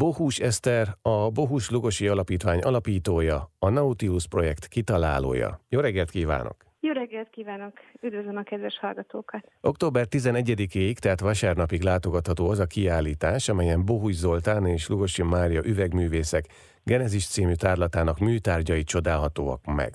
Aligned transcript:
Bohus 0.00 0.38
Eszter, 0.38 0.96
a 1.02 1.30
Bohus 1.30 1.70
Lugosi 1.70 2.08
Alapítvány 2.08 2.60
alapítója, 2.60 3.50
a 3.58 3.68
Nautilus 3.68 4.26
projekt 4.26 4.66
kitalálója. 4.66 5.60
Jó 5.68 5.80
reggelt 5.80 6.10
kívánok! 6.10 6.56
Jó 6.80 6.92
reggelt 6.92 7.30
kívánok! 7.30 7.72
Üdvözlöm 8.00 8.36
a 8.36 8.42
kedves 8.42 8.78
hallgatókat! 8.78 9.44
Október 9.60 10.06
11-ig, 10.10 10.96
tehát 10.96 11.20
vasárnapig 11.20 11.82
látogatható 11.82 12.48
az 12.50 12.58
a 12.58 12.66
kiállítás, 12.66 13.48
amelyen 13.48 13.84
Bohus 13.84 14.14
Zoltán 14.14 14.66
és 14.66 14.88
Lugosi 14.88 15.22
Mária 15.22 15.60
üvegművészek 15.64 16.44
Genezis 16.84 17.26
című 17.26 17.54
tárlatának 17.54 18.18
műtárgyai 18.18 18.82
csodálhatóak 18.82 19.64
meg. 19.64 19.94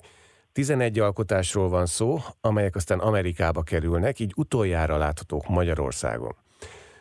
11 0.52 0.98
alkotásról 0.98 1.68
van 1.68 1.86
szó, 1.86 2.18
amelyek 2.40 2.76
aztán 2.76 2.98
Amerikába 2.98 3.62
kerülnek, 3.62 4.18
így 4.18 4.32
utoljára 4.36 4.96
láthatók 4.96 5.48
Magyarországon. 5.48 6.36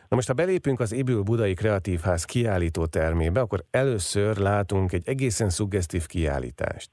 Na 0.07 0.15
most, 0.15 0.27
ha 0.27 0.33
belépünk 0.33 0.79
az 0.79 0.91
Ébül 0.91 1.21
Budai 1.21 1.53
Kreatívház 1.53 2.23
kiállító 2.23 2.85
termébe, 2.85 3.39
akkor 3.39 3.65
először 3.71 4.37
látunk 4.37 4.91
egy 4.91 5.07
egészen 5.07 5.49
szuggesztív 5.49 6.05
kiállítást. 6.05 6.89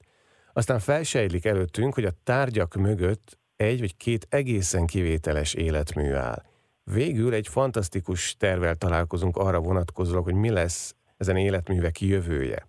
Aztán 0.53 0.79
felsejlik 0.79 1.45
előttünk, 1.45 1.93
hogy 1.93 2.05
a 2.05 2.13
tárgyak 2.23 2.75
mögött 2.75 3.37
egy 3.55 3.79
vagy 3.79 3.97
két 3.97 4.27
egészen 4.29 4.85
kivételes 4.85 5.53
életmű 5.53 6.13
áll. 6.13 6.43
Végül 6.83 7.33
egy 7.33 7.47
fantasztikus 7.47 8.35
tervel 8.37 8.75
találkozunk 8.75 9.37
arra 9.37 9.59
vonatkozólag, 9.59 10.23
hogy 10.23 10.33
mi 10.33 10.49
lesz 10.49 10.95
ezen 11.17 11.37
életművek 11.37 12.01
jövője. 12.01 12.67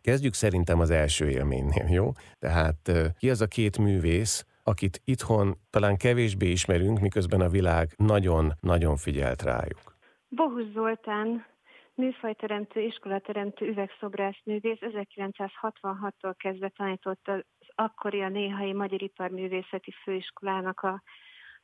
Kezdjük 0.00 0.34
szerintem 0.34 0.80
az 0.80 0.90
első 0.90 1.30
élménynél, 1.30 1.86
jó? 1.88 2.12
Tehát 2.38 2.92
ki 3.18 3.30
az 3.30 3.40
a 3.40 3.46
két 3.46 3.78
művész, 3.78 4.44
akit 4.66 5.00
itthon 5.04 5.54
talán 5.70 5.96
kevésbé 5.96 6.50
ismerünk, 6.50 7.00
miközben 7.00 7.40
a 7.40 7.48
világ 7.48 7.86
nagyon-nagyon 7.96 8.96
figyelt 8.96 9.42
rájuk. 9.42 9.96
Bohus 10.28 10.72
Zoltán 10.72 11.46
műfajteremtő, 11.94 12.80
iskolateremtő 12.80 13.66
üvegszobrásznővész 13.66 14.78
1966-tól 14.80 16.34
kezdve 16.36 16.68
tanított 16.68 17.28
az 17.28 17.40
akkori 17.74 18.22
a 18.22 18.28
Néhai 18.28 18.72
Magyar 18.72 19.02
Iparművészeti 19.02 19.92
Főiskolának 20.02 20.80
a 20.80 21.02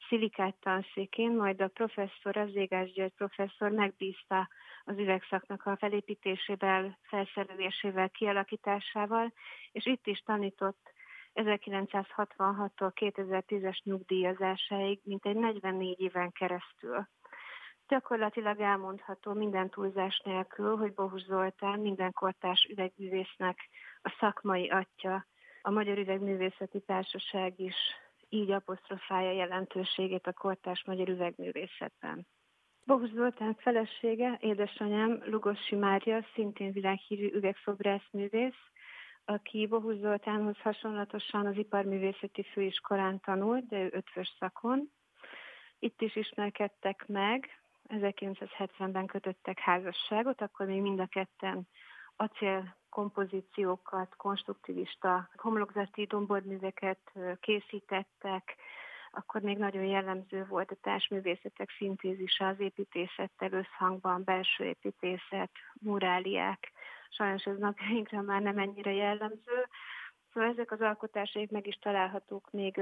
szilikát 0.09 0.57
tanszékén, 0.61 1.37
majd 1.37 1.61
a 1.61 1.69
professzor, 1.69 2.37
az 2.37 2.55
Égás 2.55 2.93
György 2.93 3.13
professzor 3.17 3.71
megbízta 3.71 4.49
az 4.85 4.99
üvegszaknak 4.99 5.67
a 5.67 5.77
felépítésével, 5.77 6.99
felszerelésével, 7.03 8.11
kialakításával, 8.11 9.33
és 9.73 9.87
itt 9.87 10.07
is 10.07 10.19
tanított 10.19 10.93
1966-tól 11.35 12.93
2010-es 12.95 13.83
nyugdíjazásáig, 13.83 15.01
mint 15.05 15.27
egy 15.27 15.37
44 15.37 16.01
éven 16.01 16.33
keresztül. 16.33 17.09
Gyakorlatilag 17.89 18.61
elmondható 18.61 19.33
minden 19.33 19.71
túlzás 19.71 20.21
nélkül, 20.25 20.77
hogy 20.77 20.95
Bohus 20.95 21.23
Zoltán 21.23 21.81
minden 21.81 22.13
kortás 22.13 22.67
üvegművésznek 22.71 23.59
a 24.03 24.17
szakmai 24.21 24.69
atya, 24.69 25.27
a 25.63 25.71
Magyar 25.71 25.99
Üvegművészeti 25.99 26.81
Társaság 26.81 27.61
is 27.61 27.77
így 28.29 28.51
apostrofálja 28.51 29.33
jelentőségét 29.33 30.27
a 30.27 30.33
kortás 30.33 30.85
magyar 30.87 31.09
üvegművészetben. 31.09 32.27
Bohus 32.85 33.11
Zoltán 33.11 33.55
felesége, 33.55 34.39
édesanyám 34.41 35.23
Lugossi 35.25 35.75
Mária, 35.77 36.27
szintén 36.35 36.73
világhírű 36.73 37.31
üvegszobrászművész, 37.33 38.71
aki 39.33 39.67
Bohus 39.67 39.97
Zoltánhoz 39.97 40.59
hasonlatosan 40.59 41.47
az 41.47 41.57
iparművészeti 41.57 42.43
főiskolán 42.43 43.21
tanult, 43.21 43.67
de 43.67 43.79
ő 43.79 43.91
ötvös 43.93 44.37
szakon. 44.39 44.91
Itt 45.79 46.01
is 46.01 46.17
ismerkedtek 46.17 47.05
meg, 47.07 47.63
1970-ben 47.89 49.07
kötöttek 49.07 49.59
házasságot, 49.59 50.41
akkor 50.41 50.67
még 50.67 50.81
mind 50.81 51.01
a 51.01 51.07
ketten 51.07 51.69
acél 52.17 52.77
kompozíciókat, 52.89 54.17
konstruktivista 54.17 55.29
homlokzati 55.37 56.05
domborműveket 56.05 57.13
készítettek, 57.41 58.57
akkor 59.11 59.41
még 59.41 59.59
nagyon 59.59 59.85
jellemző 59.85 60.47
volt 60.49 60.71
a 60.71 60.77
társművészetek 60.81 61.71
szintézise 61.79 62.47
az 62.47 62.61
építészettel 62.61 63.53
összhangban, 63.53 64.25
belső 64.25 64.65
építészet, 64.65 65.51
muráliák. 65.81 66.73
Sajnos 67.15 67.45
ez 67.45 67.59
napjainkra 67.59 68.21
már 68.21 68.41
nem 68.41 68.59
ennyire 68.59 68.93
jellemző. 68.93 69.67
Szóval 70.33 70.51
ezek 70.51 70.71
az 70.71 70.81
alkotásaik 70.81 71.51
meg 71.51 71.67
is 71.67 71.75
találhatók 71.75 72.51
még 72.51 72.81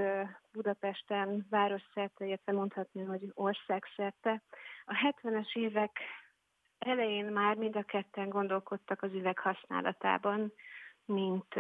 Budapesten, 0.53 1.47
városszerte, 1.51 2.27
illetve 2.27 2.53
mondhatni, 2.53 3.03
hogy 3.03 3.31
országszerte. 3.35 4.43
A 4.85 5.13
70-es 5.23 5.57
évek 5.57 5.99
elején 6.79 7.25
már 7.25 7.57
mind 7.57 7.77
a 7.77 7.83
ketten 7.83 8.29
gondolkodtak 8.29 9.03
az 9.03 9.13
üveg 9.13 9.39
használatában, 9.39 10.53
mint 11.05 11.55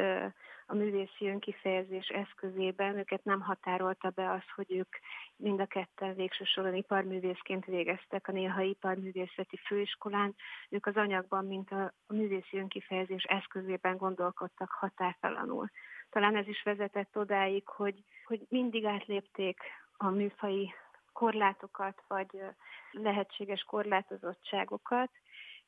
a 0.70 0.74
művészi 0.74 1.28
önkifejezés 1.28 2.08
eszközében. 2.08 2.98
Őket 2.98 3.24
nem 3.24 3.40
határolta 3.40 4.10
be 4.10 4.30
az, 4.30 4.42
hogy 4.54 4.72
ők 4.72 4.96
mind 5.36 5.60
a 5.60 5.66
ketten 5.66 6.14
végső 6.14 6.44
soron 6.44 6.74
iparművészként 6.74 7.64
végeztek 7.64 8.28
a 8.28 8.32
Néha 8.32 8.60
Iparművészeti 8.60 9.56
Főiskolán. 9.56 10.34
Ők 10.68 10.86
az 10.86 10.96
anyagban, 10.96 11.46
mint 11.46 11.70
a, 11.70 11.92
a 12.06 12.12
művészi 12.12 12.56
önkifejezés 12.58 13.22
eszközében 13.22 13.96
gondolkodtak 13.96 14.70
határtalanul. 14.70 15.70
Talán 16.10 16.36
ez 16.36 16.46
is 16.46 16.62
vezetett 16.62 17.16
odáig, 17.16 17.68
hogy, 17.68 18.04
hogy 18.24 18.40
mindig 18.48 18.84
átlépték 18.84 19.60
a 19.96 20.08
műfai 20.08 20.74
korlátokat, 21.12 22.02
vagy 22.08 22.42
lehetséges 22.90 23.62
korlátozottságokat, 23.62 25.10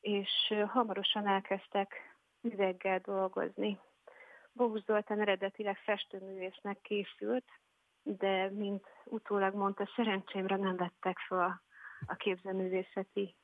és 0.01 0.53
hamarosan 0.67 1.27
elkezdtek 1.27 2.17
üveggel 2.41 2.99
dolgozni. 2.99 3.79
Bogus 4.53 4.83
Zoltán 4.83 5.19
eredetileg 5.19 5.77
festőművésznek 5.77 6.81
készült, 6.81 7.45
de 8.03 8.49
mint 8.49 8.87
utólag 9.03 9.53
mondta, 9.55 9.89
szerencsémre 9.95 10.55
nem 10.55 10.75
vettek 10.75 11.17
fel 11.17 11.61
a 12.05 12.15
képzőművészeti 12.15 13.35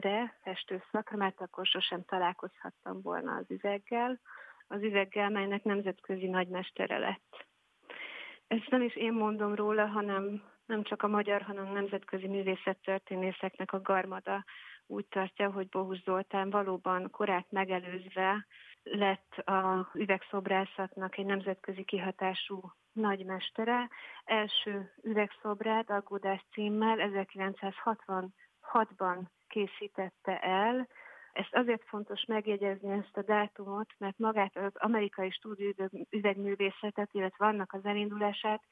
re, 0.00 0.38
festőszakra, 0.42 1.16
mert 1.16 1.40
akkor 1.40 1.66
sosem 1.66 2.04
találkozhattam 2.04 3.02
volna 3.02 3.34
az 3.34 3.44
üveggel, 3.48 4.20
az 4.66 4.82
üveggel, 4.82 5.30
melynek 5.30 5.64
nemzetközi 5.64 6.26
nagymestere 6.26 6.98
lett. 6.98 7.46
Ezt 8.46 8.70
nem 8.70 8.82
is 8.82 8.96
én 8.96 9.12
mondom 9.12 9.54
róla, 9.54 9.86
hanem 9.86 10.42
nem 10.66 10.82
csak 10.82 11.02
a 11.02 11.08
magyar, 11.08 11.42
hanem 11.42 11.66
a 11.66 11.72
nemzetközi 11.72 12.26
művészettörténészeknek 12.26 13.72
a 13.72 13.80
garmada 13.80 14.44
úgy 14.86 15.06
tartja, 15.06 15.50
hogy 15.50 15.68
Bohus 15.68 16.02
Zoltán 16.02 16.50
valóban 16.50 17.10
korát 17.10 17.50
megelőzve 17.50 18.46
lett 18.82 19.34
a 19.34 19.90
üvegszobrászatnak 19.94 21.18
egy 21.18 21.24
nemzetközi 21.24 21.84
kihatású 21.84 22.72
nagymestere. 22.92 23.88
Első 24.24 24.92
üvegszobrát 25.02 25.90
Aggódás 25.90 26.44
címmel 26.52 26.96
1966-ban 27.00 29.18
készítette 29.48 30.38
el. 30.38 30.88
Ezt 31.32 31.54
azért 31.54 31.84
fontos 31.84 32.24
megjegyezni 32.24 32.92
ezt 32.92 33.16
a 33.16 33.22
dátumot, 33.22 33.88
mert 33.98 34.18
magát 34.18 34.56
az 34.56 34.72
amerikai 34.74 35.30
stúdió 35.30 35.72
üvegművészetet, 36.10 37.08
illetve 37.12 37.46
annak 37.46 37.72
az 37.72 37.84
elindulását 37.84 38.62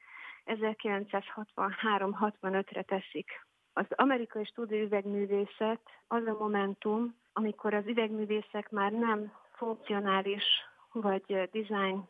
1963-65-re 0.45 2.81
teszik. 2.81 3.45
Az 3.73 3.85
amerikai 3.89 4.45
stúdió 4.45 4.83
üvegművészet 4.83 5.81
az 6.07 6.25
a 6.25 6.37
momentum, 6.39 7.15
amikor 7.33 7.73
az 7.73 7.87
üvegművészek 7.87 8.69
már 8.69 8.91
nem 8.91 9.31
funkcionális 9.61 10.43
vagy 10.91 11.49
design 11.51 12.09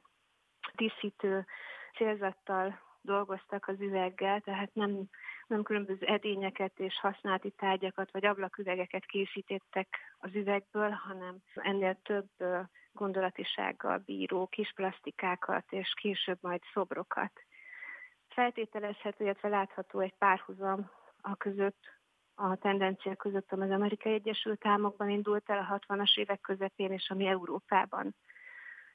díszítő 0.75 1.45
célzattal 1.95 2.79
dolgoztak 3.01 3.67
az 3.67 3.79
üveggel, 3.79 4.41
tehát 4.41 4.73
nem, 4.73 5.03
nem 5.47 5.63
különböző 5.63 6.05
edényeket 6.05 6.79
és 6.79 6.99
használati 6.99 7.51
tárgyakat 7.51 8.11
vagy 8.11 8.25
ablaküvegeket 8.25 9.05
készítettek 9.05 9.97
az 10.19 10.29
üvegből, 10.33 10.89
hanem 10.89 11.37
ennél 11.55 11.97
több 12.03 12.29
gondolatisággal 12.91 13.97
bíró 13.97 14.47
kis 14.47 14.71
plastikákat 14.75 15.65
és 15.69 15.93
később 16.01 16.37
majd 16.41 16.61
szobrokat. 16.73 17.31
Feltételezhető, 18.27 19.23
illetve 19.23 19.49
látható 19.49 19.99
egy 19.99 20.15
párhuzam 20.17 20.91
a 21.21 21.35
között, 21.35 22.00
a 22.49 22.55
tendencia 22.55 23.15
között, 23.15 23.51
ami 23.51 23.63
az 23.63 23.71
Amerikai 23.71 24.13
Egyesült 24.13 24.65
Államokban 24.65 25.09
indult 25.09 25.49
el 25.49 25.57
a 25.57 25.79
60-as 25.79 26.17
évek 26.17 26.41
közepén, 26.41 26.91
és 26.91 27.09
ami 27.09 27.25
Európában. 27.25 28.15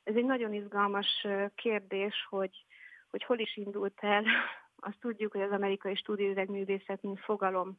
Ez 0.05 0.15
egy 0.15 0.25
nagyon 0.25 0.53
izgalmas 0.53 1.27
kérdés, 1.55 2.27
hogy, 2.29 2.65
hogy 3.11 3.25
hol 3.25 3.39
is 3.39 3.57
indult 3.57 3.99
el. 4.01 4.25
Azt 4.89 5.01
tudjuk, 5.01 5.33
hogy 5.33 5.41
az 5.41 5.51
amerikai 5.51 5.95
stúdióüvegművészet, 5.95 7.03
mint 7.03 7.21
fogalom 7.21 7.79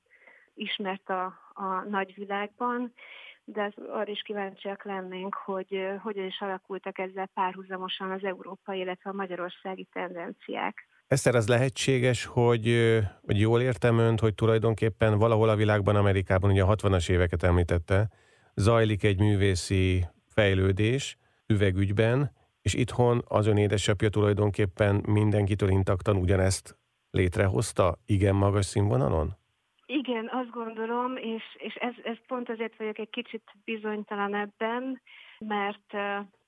ismert 0.54 1.10
a, 1.10 1.26
a 1.54 1.82
nagyvilágban, 1.90 2.94
de 3.44 3.74
arra 3.90 4.12
is 4.12 4.22
kíváncsiak 4.22 4.84
lennénk, 4.84 5.36
hogy 5.36 5.88
hogyan 6.02 6.26
is 6.26 6.42
alakultak 6.42 6.98
ezzel 7.00 7.30
párhuzamosan 7.34 8.12
az 8.12 8.24
európai, 8.24 8.80
illetve 8.80 9.10
a 9.10 9.14
magyarországi 9.14 9.88
tendenciák. 9.92 10.88
Eszter, 11.08 11.36
az 11.36 11.48
lehetséges, 11.48 12.26
hogy, 12.26 12.98
hogy 13.26 13.40
jól 13.40 13.62
értem 13.62 13.98
önt, 13.98 14.20
hogy 14.20 14.34
tulajdonképpen 14.34 15.18
valahol 15.18 15.50
a 15.50 15.56
világban, 15.56 15.96
Amerikában, 15.96 16.52
ugye 16.52 16.64
a 16.64 16.76
60-as 16.76 17.10
éveket 17.10 17.44
említette, 17.44 18.10
zajlik 18.56 19.04
egy 19.04 19.20
művészi 19.20 20.06
fejlődés 20.30 21.18
üvegügyben, 21.48 22.32
és 22.62 22.74
itthon 22.74 23.24
az 23.28 23.48
ön 23.48 23.58
édesapja 23.58 24.10
tulajdonképpen 24.10 25.04
mindenkitől 25.06 25.70
intaktan 25.70 26.16
ugyanezt 26.16 26.78
létrehozta, 27.12 27.98
igen 28.06 28.36
magas 28.36 28.66
színvonalon? 28.66 29.36
Igen, 29.86 30.30
azt 30.32 30.50
gondolom, 30.50 31.16
és, 31.16 31.44
és 31.58 31.74
ez, 31.76 31.94
ez 32.04 32.18
pont 32.28 32.50
azért 32.50 32.78
vagyok 32.78 32.98
egy 32.98 33.10
kicsit 33.10 33.44
bizonytalan 33.64 34.36
ebben, 34.36 35.02
mert 35.40 35.94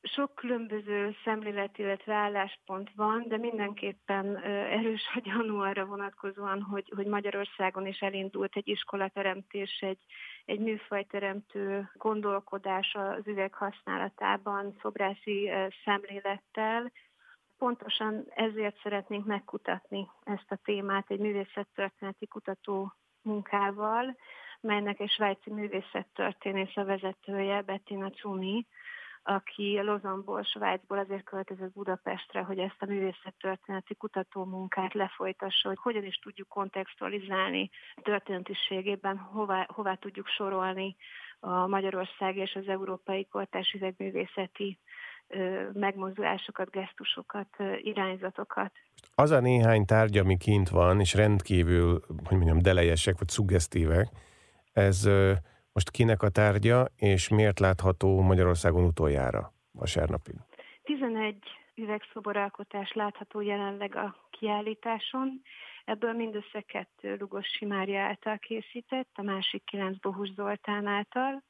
sok 0.02 0.36
különböző 0.36 1.16
szemlélet, 1.24 1.78
illetve 1.78 2.14
álláspont 2.14 2.90
van, 2.96 3.26
de 3.28 3.38
mindenképpen 3.38 4.38
erős 4.46 5.02
a 5.16 5.20
gyanú 5.20 5.60
arra 5.60 5.86
vonatkozóan, 5.86 6.62
hogy, 6.62 6.92
hogy 6.96 7.06
Magyarországon 7.06 7.88
is 7.88 8.00
elindult 8.00 8.56
egy 8.56 8.68
iskolateremtés, 8.68 9.80
egy, 9.80 10.00
egy 10.46 10.60
műfajteremtő 10.60 11.90
gondolkodás 11.94 12.96
az 12.96 13.28
üveg 13.28 13.54
használatában, 13.54 14.76
szobrászi 14.82 15.52
szemlélettel. 15.84 16.92
Pontosan 17.58 18.26
ezért 18.30 18.80
szeretnénk 18.84 19.26
megkutatni 19.26 20.08
ezt 20.24 20.52
a 20.52 20.60
témát 20.64 21.12
egy 21.12 21.20
művészettörténeti 21.20 22.28
kutató 22.28 22.94
munkával, 23.22 24.16
melynek 24.62 25.00
egy 25.00 25.10
svájci 25.10 25.54
művészettörténész 25.54 26.76
a 26.76 26.84
vezetője, 26.84 27.62
Bettina 27.62 28.10
Cumi, 28.10 28.66
aki 29.24 29.80
Lozanból, 29.82 30.44
Svájcból 30.44 30.98
azért 30.98 31.24
költözött 31.24 31.74
Budapestre, 31.74 32.42
hogy 32.42 32.60
ezt 32.60 32.76
a 32.80 32.86
művészettörténeti 32.86 33.96
kutatómunkát 33.96 34.94
lefolytassa, 34.94 35.68
hogy 35.68 35.78
hogyan 35.82 36.04
is 36.04 36.16
tudjuk 36.16 36.48
kontextualizálni 36.48 37.70
történetiségében, 38.02 39.18
hová, 39.18 39.68
hová 39.74 39.94
tudjuk 39.94 40.28
sorolni 40.28 40.96
a 41.40 41.68
Magyarország 41.68 42.38
és 42.38 42.56
az 42.56 42.68
európai 42.68 43.26
kortárs 43.26 43.74
üvegművészeti 43.74 44.80
megmozdulásokat, 45.74 46.70
gesztusokat, 46.70 47.48
irányzatokat. 47.78 48.72
Az 49.16 49.32
a 49.32 49.40
néhány 49.40 49.86
tárgy, 49.86 50.18
ami 50.18 50.38
kint 50.38 50.70
van, 50.70 51.00
és 51.00 51.14
rendkívül, 51.14 52.00
hogy 52.24 52.38
mondjam, 52.38 52.62
delejesek, 52.62 53.18
vagy 53.18 53.28
szuggesztívek, 53.28 54.08
ez 54.80 55.10
most 55.72 55.90
kinek 55.92 56.22
a 56.22 56.30
tárgya, 56.30 56.88
és 56.96 57.30
miért 57.30 57.60
látható 57.60 58.22
Magyarországon 58.22 58.84
utoljára 58.84 59.54
vasárnapig? 59.72 60.36
11 60.84 61.36
üvegszoboralkotás 61.76 62.94
látható 62.94 63.42
jelenleg 63.42 63.96
a 63.96 64.16
kiállításon. 64.30 65.42
Ebből 65.86 66.14
mindössze 66.14 66.62
kettő 66.62 67.18
Lugos 67.20 67.60
Mária 67.68 68.02
által 68.02 68.38
készített, 68.38 69.10
a 69.14 69.22
másik 69.22 69.64
kilenc 69.64 70.00
Bohus 70.00 70.34
Zoltán 70.34 70.86
által. 70.86 71.44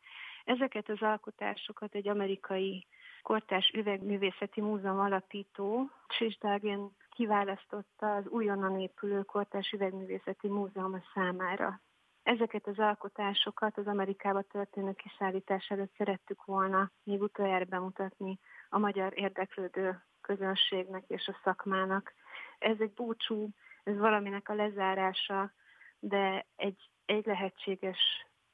Ezeket 0.44 0.90
az 0.90 1.02
alkotásokat 1.02 1.96
egy 1.96 2.08
amerikai 2.08 2.88
kortárs 3.22 3.70
üvegművészeti 3.70 4.62
múzeum 4.62 5.00
alapító, 5.00 5.90
Csisdágén 6.08 6.96
kiválasztotta 7.10 8.16
az 8.16 8.28
újonnan 8.28 8.80
épülő 8.80 9.22
kortárs 9.22 9.72
üvegművészeti 9.72 10.48
múzeum 10.48 11.04
számára. 11.14 11.82
Ezeket 12.30 12.68
az 12.68 12.80
alkotásokat 12.80 13.78
az 13.78 13.88
Amerikába 13.88 14.42
történő 14.42 14.94
kiszállítás 14.94 15.70
előtt 15.70 15.96
szerettük 15.98 16.46
volna 16.46 16.92
még 17.04 17.22
utoljára 17.22 17.66
bemutatni 17.66 18.40
a 18.70 18.78
magyar 18.78 19.14
érdeklődő 19.16 20.04
közönségnek 20.22 21.04
és 21.08 21.28
a 21.28 21.40
szakmának. 21.44 22.14
Ez 22.58 22.76
egy 22.80 22.94
búcsú, 22.94 23.50
ez 23.84 23.98
valaminek 23.98 24.50
a 24.50 24.54
lezárása, 24.54 25.52
de 26.00 26.46
egy, 26.56 26.90
egy 27.06 27.26
lehetséges 27.26 28.00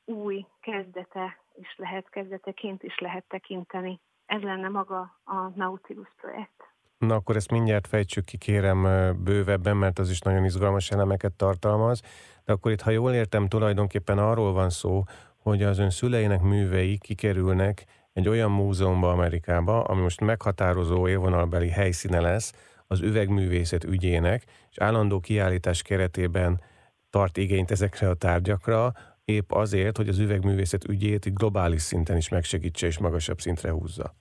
új 0.06 0.45
kezdete 0.60 1.39
is 1.56 1.75
lehet, 1.77 2.10
kezdeteként 2.10 2.83
is 2.83 3.00
lehet 3.00 3.25
tekinteni. 3.27 4.01
Ez 4.25 4.42
lenne 4.42 4.69
maga 4.69 5.19
a 5.24 5.48
Nautilus 5.56 6.13
projekt. 6.16 6.75
Na 7.05 7.15
akkor 7.15 7.35
ezt 7.35 7.51
mindjárt 7.51 7.87
fejtsük 7.87 8.25
ki, 8.25 8.37
kérem 8.37 8.81
bővebben, 9.23 9.77
mert 9.77 9.99
az 9.99 10.09
is 10.09 10.19
nagyon 10.19 10.45
izgalmas 10.45 10.91
elemeket 10.91 11.33
tartalmaz. 11.33 12.01
De 12.45 12.53
akkor 12.53 12.71
itt, 12.71 12.81
ha 12.81 12.89
jól 12.89 13.13
értem, 13.13 13.47
tulajdonképpen 13.47 14.17
arról 14.17 14.53
van 14.53 14.69
szó, 14.69 15.03
hogy 15.37 15.63
az 15.63 15.77
ön 15.77 15.89
szüleinek 15.89 16.41
művei 16.41 16.97
kikerülnek 16.97 17.85
egy 18.13 18.27
olyan 18.27 18.51
múzeumba 18.51 19.11
Amerikába, 19.11 19.83
ami 19.83 20.01
most 20.01 20.21
meghatározó 20.21 21.07
élvonalbeli 21.07 21.69
helyszíne 21.69 22.19
lesz 22.19 22.53
az 22.87 23.01
üvegművészet 23.01 23.83
ügyének, 23.83 24.43
és 24.69 24.77
állandó 24.77 25.19
kiállítás 25.19 25.81
keretében 25.81 26.61
tart 27.09 27.37
igényt 27.37 27.71
ezekre 27.71 28.09
a 28.09 28.13
tárgyakra, 28.13 28.93
épp 29.25 29.51
azért, 29.51 29.97
hogy 29.97 30.07
az 30.07 30.19
üvegművészet 30.19 30.87
ügyét 30.87 31.33
globális 31.33 31.81
szinten 31.81 32.17
is 32.17 32.29
megsegítse 32.29 32.87
és 32.87 32.97
magasabb 32.97 33.39
szintre 33.41 33.71
húzza. 33.71 34.15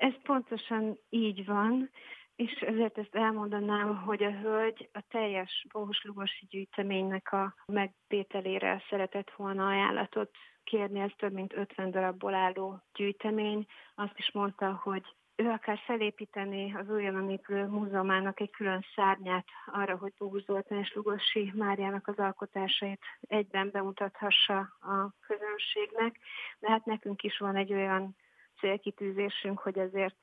Ez 0.00 0.12
pontosan 0.22 0.98
így 1.08 1.44
van, 1.44 1.90
és 2.36 2.52
ezért 2.52 2.98
ezt 2.98 3.14
elmondanám, 3.14 3.96
hogy 3.96 4.22
a 4.22 4.30
hölgy 4.30 4.88
a 4.92 5.02
teljes 5.08 5.66
Bohus-Lugosi 5.72 6.46
gyűjteménynek 6.50 7.32
a 7.32 7.54
megtételére 7.66 8.82
szeretett 8.88 9.30
volna 9.36 9.66
ajánlatot 9.66 10.30
kérni, 10.64 11.00
ez 11.00 11.10
több 11.16 11.32
mint 11.32 11.56
50 11.56 11.90
darabból 11.90 12.34
álló 12.34 12.82
gyűjtemény. 12.94 13.66
Azt 13.94 14.18
is 14.18 14.30
mondta, 14.32 14.80
hogy 14.82 15.02
ő 15.36 15.48
akár 15.50 15.78
felépíteni 15.78 16.74
az 16.74 16.88
újonnan 16.88 17.30
épülő 17.30 17.66
múzeumának 17.66 18.40
egy 18.40 18.50
külön 18.50 18.84
szárnyát 18.94 19.46
arra, 19.66 19.96
hogy 19.96 20.12
Bohus 20.18 20.42
Zoltán 20.42 20.78
és 20.78 20.92
Lugosi 20.94 21.52
Máriának 21.54 22.08
az 22.08 22.18
alkotásait 22.18 23.00
egyben 23.20 23.70
bemutathassa 23.72 24.58
a 24.80 25.14
közönségnek, 25.26 26.18
de 26.58 26.70
hát 26.70 26.84
nekünk 26.84 27.22
is 27.22 27.38
van 27.38 27.56
egy 27.56 27.72
olyan 27.72 28.16
célkitűzésünk, 28.60 29.58
hogy 29.58 29.78
azért 29.78 30.16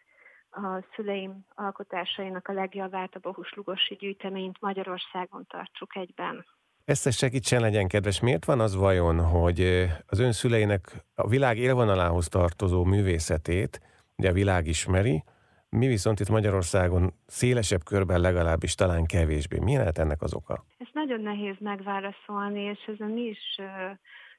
a 0.52 0.84
szüleim 0.96 1.46
alkotásainak 1.56 2.48
a 2.48 2.54
legjavát, 2.54 3.16
a 3.16 3.20
Bohus 3.20 3.54
Lugosi 3.54 3.96
gyűjteményt 3.96 4.60
Magyarországon 4.60 5.46
tartsuk 5.50 5.96
egyben. 5.96 6.46
Ezt 6.86 7.12
segítsen 7.12 7.62
legyen 7.62 7.88
kedves. 7.88 8.22
Miért 8.22 8.46
van 8.46 8.60
az 8.60 8.76
vajon, 8.76 9.20
hogy 9.20 9.88
az 10.08 10.20
ön 10.20 10.32
szüleinek 10.32 10.92
a 11.16 11.28
világ 11.28 11.58
élvonalához 11.58 12.28
tartozó 12.28 12.84
művészetét, 12.84 13.82
ugye 14.16 14.30
a 14.30 14.34
világ 14.34 14.68
ismeri, 14.68 15.24
mi 15.70 15.88
viszont 15.88 16.20
itt 16.20 16.30
Magyarországon 16.30 17.14
szélesebb 17.26 17.84
körben 17.84 18.22
legalábbis 18.22 18.76
talán 18.76 19.06
kevésbé. 19.06 19.60
Mi 19.60 19.78
lehet 19.78 19.98
ennek 19.98 20.22
az 20.22 20.34
oka? 20.34 20.66
Ez 20.78 20.88
nagyon 20.94 21.22
nehéz 21.22 21.56
megválaszolni, 21.60 22.62
és 22.62 22.80
ezen 22.88 23.10
mi 23.10 23.22
is 23.22 23.60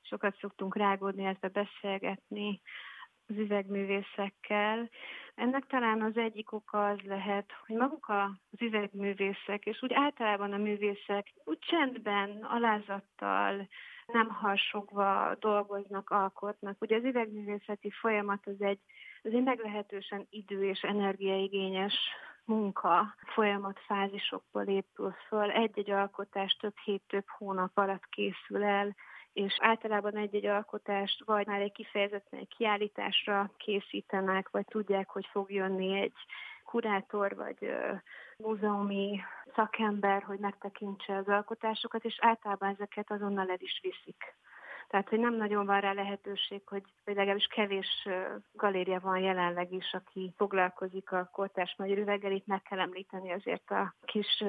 sokat 0.02 0.36
szoktunk 0.40 0.76
rágódni, 0.76 1.24
ezt 1.24 1.52
beszélgetni 1.52 2.60
az 3.28 3.36
üvegművészekkel. 3.36 4.88
Ennek 5.34 5.66
talán 5.66 6.02
az 6.02 6.16
egyik 6.16 6.52
oka 6.52 6.88
az 6.88 6.98
lehet, 7.00 7.52
hogy 7.66 7.76
maguk 7.76 8.08
az 8.08 8.62
üvegművészek, 8.62 9.64
és 9.64 9.82
úgy 9.82 9.92
általában 9.94 10.52
a 10.52 10.56
művészek 10.56 11.32
úgy 11.44 11.58
csendben, 11.58 12.42
alázattal, 12.42 13.68
nem 14.06 14.28
harsogva 14.28 15.34
dolgoznak, 15.38 16.10
alkotnak. 16.10 16.76
Ugye 16.80 16.96
az 16.96 17.04
üvegművészeti 17.04 17.90
folyamat 17.90 18.46
az 18.46 18.60
egy, 18.60 18.80
az 19.22 19.32
egy 19.32 19.42
meglehetősen 19.42 20.26
idő- 20.30 20.64
és 20.64 20.80
energiaigényes 20.80 21.94
munka 22.44 23.14
folyamat 23.34 23.78
fázisokból 23.86 24.62
épül 24.62 25.14
föl. 25.28 25.50
Egy-egy 25.50 25.90
alkotás 25.90 26.56
több 26.60 26.76
hét, 26.84 27.02
több 27.06 27.28
hónap 27.28 27.70
alatt 27.74 28.08
készül 28.08 28.64
el, 28.64 28.94
és 29.38 29.56
általában 29.58 30.16
egy-egy 30.16 30.46
alkotást 30.46 31.24
vagy 31.24 31.46
már 31.46 31.60
egy 31.60 31.72
kifejezetten 31.72 32.38
egy 32.38 32.54
kiállításra 32.56 33.50
készítenek, 33.56 34.50
vagy 34.50 34.64
tudják, 34.64 35.08
hogy 35.08 35.26
fog 35.30 35.52
jönni 35.52 36.00
egy 36.00 36.12
kurátor 36.64 37.36
vagy 37.36 37.74
múzeumi 38.36 39.20
szakember, 39.54 40.22
hogy 40.22 40.38
megtekintse 40.38 41.16
az 41.16 41.28
alkotásokat, 41.28 42.04
és 42.04 42.18
általában 42.20 42.68
ezeket 42.68 43.10
azonnal 43.10 43.50
el 43.50 43.58
is 43.60 43.80
viszik. 43.82 44.34
Tehát, 44.88 45.08
hogy 45.08 45.18
nem 45.18 45.34
nagyon 45.34 45.66
van 45.66 45.80
rá 45.80 45.92
lehetőség, 45.92 46.62
hogy, 46.66 46.82
hogy 47.04 47.14
legalábbis 47.14 47.46
kevés 47.46 48.08
galéria 48.52 49.00
van 49.00 49.18
jelenleg 49.18 49.72
is, 49.72 49.92
aki 49.92 50.34
foglalkozik 50.36 51.12
a 51.12 51.28
kortárs 51.32 51.74
magyar 51.78 51.98
üveggel. 51.98 52.32
Itt 52.32 52.46
meg 52.46 52.62
kell 52.62 52.78
említeni 52.78 53.32
azért 53.32 53.70
a 53.70 53.94
kis 54.04 54.44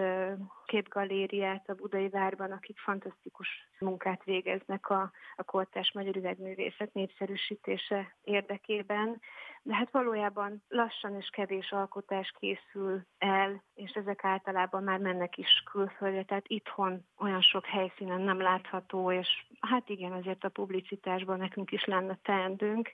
képgalériát 0.65 1.69
a 1.69 1.73
Budai 1.73 2.09
Várban, 2.09 2.51
akik 2.51 2.79
fantasztikus 2.79 3.47
munkát 3.79 4.23
végeznek 4.23 4.89
a, 4.89 5.11
a 5.35 5.43
kortárs 5.43 5.91
magyar 5.91 6.15
üvegművészet 6.15 6.93
népszerűsítése 6.93 8.15
érdekében. 8.23 9.21
De 9.61 9.75
hát 9.75 9.91
valójában 9.91 10.63
lassan 10.67 11.15
és 11.15 11.29
kevés 11.29 11.71
alkotás 11.71 12.33
készül 12.39 13.01
el, 13.17 13.63
és 13.73 13.91
ezek 13.91 14.23
általában 14.23 14.83
már 14.83 14.99
mennek 14.99 15.37
is 15.37 15.63
külföldre, 15.71 16.23
tehát 16.23 16.47
itthon 16.47 17.05
olyan 17.17 17.41
sok 17.41 17.65
helyszínen 17.65 18.21
nem 18.21 18.41
látható, 18.41 19.11
és 19.11 19.45
hát 19.59 19.89
igen, 19.89 20.13
azért 20.29 20.43
a 20.43 20.49
publicitásban 20.49 21.37
nekünk 21.37 21.71
is 21.71 21.85
lenne 21.85 22.19
teendőnk. 22.23 22.89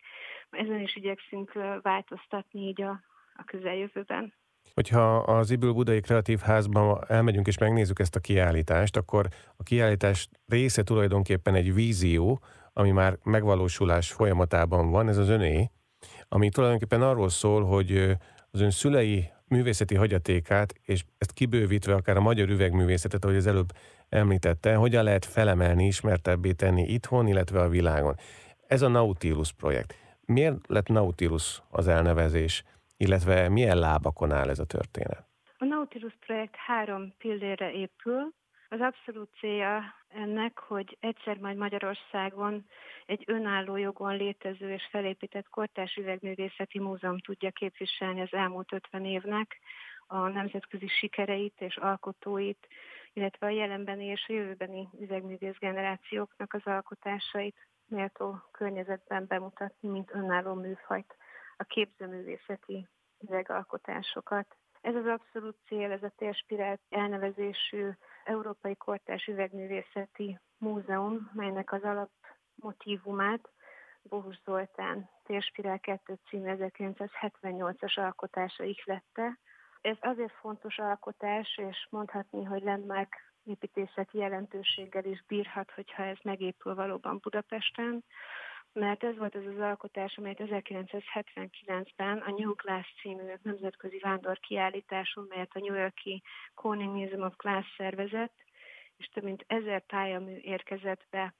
Ezen 0.50 0.80
is 0.80 0.96
igyekszünk 0.96 1.51
változtatni 1.82 2.68
így 2.68 2.82
a, 2.82 3.01
a 3.36 3.44
közeljövőben. 3.46 4.34
Hogyha 4.74 5.18
az 5.18 5.51
Ibül 5.51 5.74
Budai 5.74 6.00
Kreatív 6.00 6.39
Házban 6.39 7.04
elmegyünk 7.08 7.48
és 7.48 7.58
megnézzük 7.58 8.00
ezt 8.00 8.15
a 8.15 8.20
kiállítást, 8.20 8.98
akkor 8.98 9.27
a 9.58 9.63
kiállítás 9.63 10.30
része 10.48 10.84
tulajdonképpen 10.84 11.56
egy 11.56 11.74
vízió, 11.74 12.39
ami 12.74 12.92
már 12.92 13.18
megvalósulás 13.24 14.12
folyamatában 14.12 14.92
van, 14.92 15.08
ez 15.08 15.18
az 15.18 15.30
öné, 15.30 15.70
ami 16.27 16.50
tulajdonképpen 16.50 17.01
arról 17.01 17.30
szól, 17.30 17.63
hogy 17.63 17.98
az 18.51 18.62
ön 18.62 18.72
szülei 18.72 19.30
művészeti 19.48 19.96
hagyatékát, 19.96 20.74
és 20.82 21.04
ezt 21.18 21.32
kibővítve 21.32 21.94
akár 21.94 22.18
a 22.18 22.22
magyar 22.22 22.50
üvegművészetet, 22.50 23.24
ahogy 23.24 23.36
az 23.36 23.48
előbb 23.48 23.72
említette, 24.10 24.76
hogyan 24.76 25.04
lehet 25.04 25.26
felemelni, 25.26 25.86
ismertebbé 25.86 26.52
tenni 26.52 26.84
itthon, 26.84 27.28
illetve 27.28 27.60
a 27.60 27.70
világon. 27.70 28.16
Ez 28.68 28.82
a 28.82 28.88
Nautilus 28.88 29.54
projekt. 29.54 29.96
Miért 30.26 30.68
lett 30.68 30.88
Nautilus 30.88 31.62
az 31.70 31.88
elnevezés, 31.88 32.64
illetve 32.98 33.50
milyen 33.50 33.80
lábakon 33.80 34.32
áll 34.32 34.50
ez 34.50 34.60
a 34.60 34.66
történet? 34.66 35.26
A 35.58 35.66
Nautilus 35.66 36.18
projekt 36.26 36.56
három 36.56 37.14
pillére 37.18 37.72
épül. 37.72 38.34
Az 38.70 38.80
abszolút 38.80 39.30
célja 39.40 39.84
ennek, 40.08 40.60
hogy 40.60 40.98
egyszer 41.00 41.38
majd 41.38 41.58
Magyarországon 41.58 42.66
egy 43.06 43.24
önálló 43.28 43.76
jogon 43.76 44.16
létező 44.16 44.72
és 44.72 44.88
felépített 44.92 45.50
kortás 45.50 45.96
üvegművészeti 45.96 46.80
múzeum 46.80 47.18
tudja 47.18 47.52
képviselni 47.52 48.22
az 48.22 48.34
elmúlt 48.34 48.74
50 48.74 49.06
évnek 49.06 49.60
a 50.08 50.28
nemzetközi 50.28 50.88
sikereit 50.88 51.62
és 51.62 51.78
alkotóit, 51.78 52.68
illetve 53.16 53.48
a 53.48 53.50
jelenbeni 53.50 54.06
és 54.06 54.26
a 54.28 54.34
jövőbeni 54.34 54.90
üvegművész 55.00 55.58
generációknak 55.60 56.54
az 56.54 56.62
alkotásait 56.64 57.56
méltó 57.88 58.36
környezetben 58.52 59.26
bemutatni, 59.28 59.90
mint 59.90 60.14
önálló 60.14 60.54
műfajt, 60.54 61.16
a 61.58 61.64
képzőművészeti 61.64 62.88
üvegalkotásokat. 63.20 64.56
Ez 64.82 64.96
az 64.96 65.06
abszolút 65.06 65.58
cél, 65.68 65.92
ez 65.92 66.04
a 66.04 66.14
térspirált 66.18 66.82
elnevezésű 66.90 67.90
Európai 68.24 68.76
Kortás 68.76 69.26
Üvegművészeti 69.26 70.40
Múzeum, 70.58 71.32
melynek 71.34 71.72
az 71.72 71.82
alapmotívumát 71.84 73.50
Bohus 74.02 74.42
Zoltán 74.44 75.10
Térspirál 75.24 75.80
2 75.80 76.20
című 76.30 76.54
1978-as 76.58 78.00
alkotása 78.00 78.64
ihlette. 78.64 79.40
Ez 79.86 79.98
azért 80.00 80.34
fontos 80.34 80.77
alkotás, 80.77 81.58
és 81.58 81.88
mondhatni, 81.89 82.44
hogy 82.44 82.63
landmark 82.63 83.34
építészeti 83.44 84.18
jelentőséggel 84.18 85.06
is 85.06 85.24
bírhat, 85.27 85.72
hogyha 85.72 86.04
ez 86.04 86.18
megépül 86.24 86.75
valóban 86.75 87.20
Budapesten, 87.22 88.04
mert 88.74 89.04
ez 89.04 89.18
volt 89.18 89.36
az 89.36 89.46
az 89.46 89.60
alkotás, 89.60 90.18
amelyet 90.18 90.42
1979-ben 90.42 92.18
a 92.18 92.32
New 92.32 92.54
Glass 92.54 92.86
című 93.01 93.24
nemzetközi 93.42 94.00
vándor 94.00 94.39
kiállításon, 94.39 95.25
melyet 95.30 95.56
a 95.56 95.60
New 95.60 95.75
Yorki 95.75 96.24
Corning 96.54 96.96
Museum 96.96 97.25
of 97.25 97.36
Glass 97.36 97.65
szervezett, 97.77 98.36
és 98.98 99.06
több 99.08 99.24
mint 99.24 99.44
ezer 99.48 99.86
pályamű 99.86 100.38
érkezett 100.38 101.06
be 101.10 101.34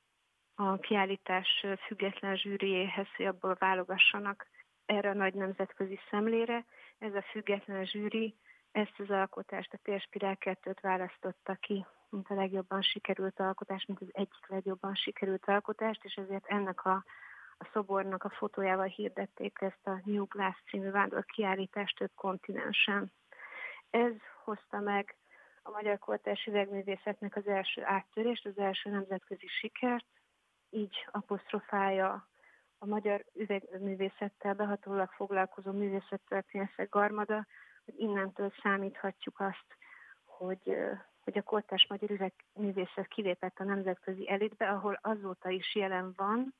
a 0.56 0.78
kiállítás 0.78 1.66
független 1.86 2.36
zsűriéhez, 2.36 3.08
hogy 3.16 3.26
abból 3.26 3.56
válogassanak 3.60 4.48
erre 4.86 5.10
a 5.10 5.14
nagy 5.14 5.34
nemzetközi 5.34 6.00
szemlére. 6.10 6.66
Ez 6.98 7.14
a 7.14 7.22
független 7.22 7.86
zsűri 7.86 8.36
ezt 8.72 9.00
az 9.00 9.10
alkotást, 9.10 9.74
a 9.74 9.80
Térspirál 9.84 10.38
2-t 10.40 10.78
választotta 10.82 11.56
ki, 11.56 11.86
mint 12.10 12.30
a 12.30 12.36
legjobban 12.36 12.82
sikerült 12.82 13.40
alkotás, 13.40 13.86
mint 13.86 14.02
az 14.02 14.10
egyik 14.12 14.48
legjobban 14.48 14.96
sikerült 14.96 15.46
alkotást, 15.46 16.04
és 16.04 16.14
ezért 16.14 16.46
ennek 16.48 16.86
a 16.86 17.04
a 17.58 17.70
szobornak 17.74 18.24
a 18.24 18.30
fotójával 18.30 18.86
hirdették 18.86 19.58
ezt 19.62 19.88
a 19.88 20.02
New 20.04 20.26
Glass 20.26 20.56
című 20.70 20.90
vándor 20.90 21.26
kiállítást 21.26 21.98
több 21.98 22.12
kontinensen. 22.16 23.12
Ez 23.90 24.14
hozta 24.44 24.80
meg 24.80 25.16
a 25.64 25.72
magyar 25.72 26.00
kortárs 26.00 26.46
üvegművészetnek 26.46 27.36
az 27.36 27.48
első 27.48 27.84
áttörést, 27.84 28.46
az 28.46 28.58
első 28.58 28.90
nemzetközi 28.90 29.48
sikert, 29.48 30.06
így 30.70 31.08
apostrofálja 31.12 32.28
a 32.86 32.88
magyar 32.88 33.26
üvegművészettel 33.34 34.54
behatólag 34.54 35.10
foglalkozó 35.10 35.72
művészettörténészek 35.72 36.90
garmada, 36.90 37.46
hogy 37.86 37.94
innentől 37.98 38.52
számíthatjuk 38.64 39.40
azt, 39.40 39.66
hogy, 40.24 40.78
hogy 41.20 41.38
a 41.38 41.42
kortárs 41.42 41.88
magyar 41.90 42.10
üvegművészet 42.12 43.08
kilépett 43.08 43.60
a 43.60 43.64
nemzetközi 43.64 44.30
elitbe, 44.30 44.70
ahol 44.70 45.00
azóta 45.02 45.50
is 45.50 45.76
jelen 45.76 46.14
van, 46.16 46.54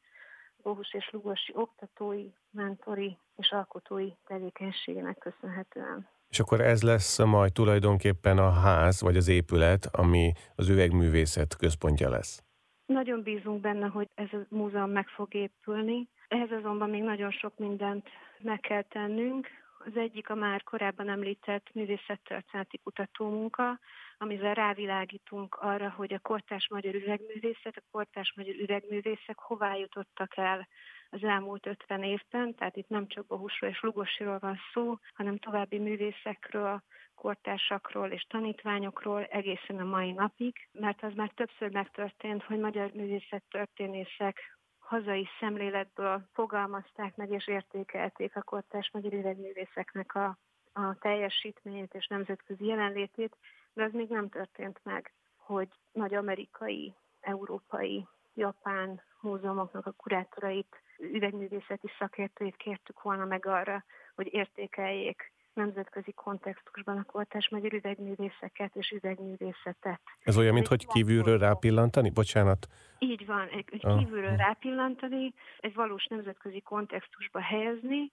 Bohus 0.64 0.94
és 0.94 1.10
Lugosi 1.12 1.54
oktatói, 1.56 2.28
mentori 2.52 3.18
és 3.36 3.52
alkotói 3.52 4.10
tevékenységének 4.28 5.18
köszönhetően. 5.18 6.08
És 6.30 6.40
akkor 6.40 6.62
ez 6.62 6.84
lesz 6.84 7.24
majd 7.24 7.54
tulajdonképpen 7.54 8.38
a 8.38 8.50
ház, 8.50 9.02
vagy 9.02 9.18
az 9.18 9.28
épület, 9.28 9.86
ami 9.92 10.32
az 10.56 10.70
üvegművészet 10.70 11.56
központja 11.56 12.10
lesz. 12.10 12.44
Nagyon 12.86 13.24
bízunk 13.24 13.62
benne, 13.62 13.88
hogy 13.88 14.10
ez 14.14 14.28
a 14.32 14.46
múzeum 14.50 14.90
meg 14.90 15.08
fog 15.08 15.34
épülni. 15.34 16.10
Ehhez 16.28 16.52
azonban 16.52 16.90
még 16.90 17.04
nagyon 17.04 17.32
sok 17.32 17.58
mindent 17.58 18.10
meg 18.40 18.60
kell 18.60 18.82
tennünk. 18.82 19.48
Az 19.86 19.98
egyik 19.98 20.30
a 20.30 20.36
már 20.36 20.64
korábban 20.64 21.10
említett 21.10 21.74
művészettörténeti 21.74 22.78
kutatómunka, 22.84 23.80
amivel 24.18 24.54
rávilágítunk 24.54 25.56
arra, 25.56 25.90
hogy 25.90 26.14
a 26.14 26.20
kortás 26.20 26.68
magyar 26.70 26.96
üvegművészet, 26.96 27.78
a 27.78 27.82
kortás 27.92 28.34
magyar 28.36 28.56
üvegművészek 28.56 29.40
hová 29.40 29.76
jutottak 29.76 30.38
el 30.38 30.68
az 31.10 31.24
elmúlt 31.24 31.66
50 31.66 32.04
évben, 32.04 32.56
tehát 32.56 32.76
itt 32.76 32.90
nem 32.90 33.08
csak 33.08 33.26
Bohusról 33.26 33.70
és 33.70 33.82
Lugosiról 33.82 34.40
van 34.40 34.60
szó, 34.74 34.98
hanem 35.14 35.38
további 35.38 35.80
művészekről, 35.80 36.84
kortársakról 37.16 38.12
és 38.12 38.26
tanítványokról 38.30 39.24
egészen 39.24 39.80
a 39.80 39.84
mai 39.84 40.12
napig, 40.12 40.68
mert 40.72 41.04
az 41.04 41.14
már 41.14 41.32
többször 41.36 41.72
megtörtént, 41.72 42.44
hogy 42.44 42.60
magyar 42.60 42.92
művészettörténészek 42.94 44.55
hazai 44.86 45.28
szemléletből 45.40 46.28
fogalmazták 46.34 47.16
meg 47.16 47.32
és 47.32 47.48
értékelték 47.48 48.36
a 48.36 48.42
kortás 48.42 48.90
magyar 48.94 49.14
üvegművészeknek 49.14 50.16
a, 50.16 50.38
a 50.74 50.96
teljesítményét 51.00 51.94
és 51.94 52.08
nemzetközi 52.08 52.66
jelenlétét, 52.66 53.38
de 53.74 53.84
az 53.84 53.92
még 53.92 54.10
nem 54.10 54.30
történt 54.30 54.80
meg, 54.84 55.14
hogy 55.38 55.68
nagy 55.92 56.14
amerikai, 56.14 56.96
európai, 57.22 58.08
japán 58.34 59.02
múzeumoknak 59.22 59.86
a 59.86 59.92
kurátorait, 59.92 60.82
üvegművészeti 60.98 61.92
szakértőit 62.00 62.56
kértük 62.56 63.02
volna 63.02 63.26
meg 63.26 63.46
arra, 63.46 63.84
hogy 64.16 64.34
értékeljék 64.34 65.34
nemzetközi 65.56 66.12
kontextusban 66.12 66.98
a 66.98 67.04
kortás 67.04 67.50
magyar 67.50 67.74
üvegművészeket 67.74 68.76
és 68.76 68.90
üvegművészetet. 68.90 70.02
Ez 70.24 70.38
olyan, 70.38 70.54
mint 70.54 70.68
hogy 70.68 70.86
kívülről 70.88 71.38
rápillantani? 71.38 72.10
Bocsánat. 72.10 72.68
Így 73.00 73.26
van, 73.26 73.48
egy 73.48 73.80
ah. 73.82 73.98
kívülről 73.98 74.36
rápillantani, 74.36 75.34
egy 75.60 75.74
valós 75.74 76.06
nemzetközi 76.06 76.62
kontextusba 76.62 77.40
helyezni, 77.40 78.12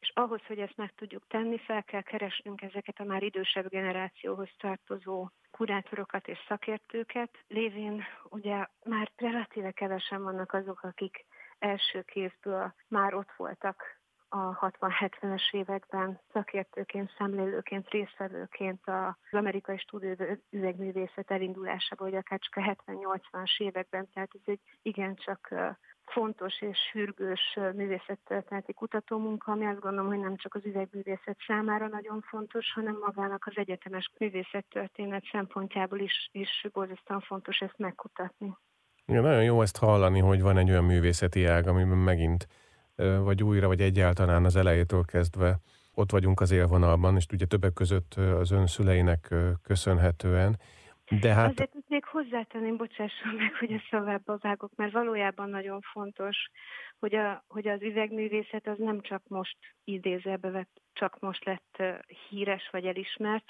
és 0.00 0.12
ahhoz, 0.14 0.40
hogy 0.46 0.58
ezt 0.58 0.76
meg 0.76 0.94
tudjuk 0.94 1.26
tenni, 1.28 1.58
fel 1.58 1.82
kell 1.82 2.02
keresnünk 2.02 2.62
ezeket 2.62 3.00
a 3.00 3.04
már 3.04 3.22
idősebb 3.22 3.68
generációhoz 3.68 4.48
tartozó 4.58 5.28
kurátorokat 5.50 6.28
és 6.28 6.38
szakértőket. 6.48 7.30
Lévén 7.48 8.02
ugye 8.28 8.66
már 8.84 9.10
relatíve 9.16 9.70
kevesen 9.70 10.22
vannak 10.22 10.52
azok, 10.52 10.82
akik 10.82 11.24
első 11.58 12.02
kézből 12.02 12.74
már 12.88 13.14
ott 13.14 13.32
voltak 13.36 13.99
a 14.32 14.70
60-70-es 14.70 15.42
években 15.50 16.20
szakértőként, 16.32 17.10
szemlélőként, 17.18 17.88
résztvevőként 17.88 18.80
az 18.84 19.38
amerikai 19.38 19.78
stúdió 19.78 20.14
üvegművészet 20.50 21.30
elindulásában, 21.30 22.10
vagy 22.10 22.18
akár 22.18 22.38
csak 22.38 22.56
a 22.56 22.92
70-80-as 22.92 23.60
években, 23.60 24.08
tehát 24.12 24.30
ez 24.34 24.40
egy 24.44 24.60
igencsak 24.82 25.54
fontos 26.04 26.60
és 26.60 26.78
sürgős 26.90 27.58
művészettörténeti 27.74 28.72
kutatómunka, 28.72 29.52
ami 29.52 29.66
azt 29.66 29.80
gondolom, 29.80 30.06
hogy 30.06 30.20
nem 30.20 30.36
csak 30.36 30.54
az 30.54 30.64
üvegművészet 30.64 31.36
számára 31.46 31.88
nagyon 31.88 32.20
fontos, 32.20 32.72
hanem 32.72 32.98
magának 33.00 33.46
az 33.46 33.52
egyetemes 33.56 34.10
művészettörténet 34.18 35.24
szempontjából 35.32 35.98
is, 35.98 36.28
is 36.32 36.66
borzasztóan 36.72 37.20
fontos 37.20 37.58
ezt 37.58 37.78
megkutatni. 37.78 38.56
Ja, 39.06 39.20
nagyon 39.20 39.44
jó 39.44 39.62
ezt 39.62 39.76
hallani, 39.76 40.20
hogy 40.20 40.42
van 40.42 40.56
egy 40.56 40.70
olyan 40.70 40.84
művészeti 40.84 41.44
ág, 41.44 41.66
amiben 41.66 41.98
megint 41.98 42.46
vagy 43.22 43.42
újra, 43.42 43.66
vagy 43.66 43.80
egyáltalán 43.80 44.44
az 44.44 44.56
elejétől 44.56 45.04
kezdve 45.04 45.58
ott 45.94 46.10
vagyunk 46.10 46.40
az 46.40 46.50
élvonalban, 46.50 47.16
és 47.16 47.26
ugye 47.32 47.44
többek 47.44 47.72
között 47.72 48.14
az 48.14 48.50
ön 48.50 48.66
szüleinek 48.66 49.34
köszönhetően. 49.62 50.58
De 51.20 51.34
hát... 51.34 51.50
Azért 51.50 51.74
még 51.88 52.04
hozzátenném, 52.04 52.76
bocsásson 52.76 53.34
meg, 53.34 53.54
hogy 53.58 53.72
a 53.72 53.82
szavába 53.90 54.38
vágok, 54.40 54.72
mert 54.76 54.92
valójában 54.92 55.50
nagyon 55.50 55.80
fontos, 55.80 56.36
hogy, 56.98 57.14
a, 57.14 57.44
hogy 57.48 57.68
az 57.68 57.82
üvegművészet 57.82 58.66
az 58.66 58.78
nem 58.78 59.00
csak 59.00 59.22
most 59.28 59.56
idézelbe 59.84 60.50
vett, 60.50 60.80
csak 60.92 61.18
most 61.20 61.44
lett 61.44 61.82
híres 62.28 62.68
vagy 62.72 62.84
elismert, 62.84 63.44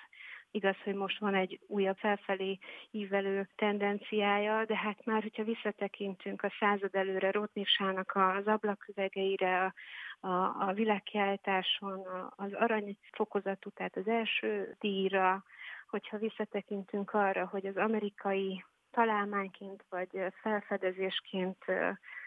Igaz, 0.53 0.77
hogy 0.85 0.95
most 0.95 1.19
van 1.19 1.35
egy 1.35 1.61
újabb 1.67 1.97
felfelé 1.97 2.59
ívelő 2.91 3.49
tendenciája, 3.57 4.65
de 4.65 4.77
hát 4.77 5.05
már, 5.05 5.23
hogyha 5.23 5.45
visszatekintünk 5.45 6.43
a 6.43 6.53
század 6.59 6.95
előre 6.95 7.31
Rotnisának 7.31 8.13
az 8.15 8.47
ablaküvegeire, 8.47 9.75
a, 10.21 10.29
a 10.69 10.73
világkiállításon 10.75 12.07
az 12.37 12.53
arany 12.53 12.97
fokozatú, 13.13 13.71
tehát 13.71 13.97
az 13.97 14.09
első 14.09 14.77
díjra, 14.79 15.45
hogyha 15.89 16.19
visszatekintünk 16.19 17.13
arra, 17.13 17.47
hogy 17.47 17.67
az 17.67 17.77
amerikai 17.77 18.65
találmányként 18.91 19.85
vagy 19.89 20.09
felfedezésként, 20.43 21.65